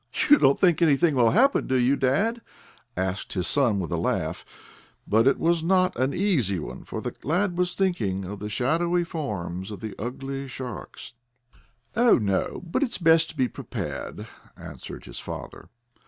[0.31, 2.41] "You don't think anything will happen, do you, dad?"
[2.97, 4.43] asked his son with a laugh,
[5.07, 9.03] but it was not an easy one, for the lad was thinking of the shadowy
[9.03, 11.13] forms of the ugly sharks.
[11.95, 14.25] "Oh, no, but it's best to be prepared,"
[14.57, 15.69] answered his father.